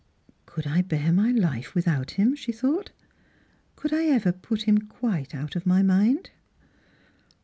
"Could 0.47 0.65
I 0.65 0.81
bear 0.81 1.13
my 1.13 1.31
hfe 1.31 1.75
without 1.75 2.09
him?" 2.17 2.33
she 2.35 2.51
thought;" 2.51 2.89
could 3.75 3.93
I 3.93 4.05
ever 4.05 4.31
jjut 4.33 4.63
him 4.63 4.79
quite 4.87 5.35
out 5.35 5.55
of 5.55 5.67
my 5.67 5.83
mind 5.83 6.31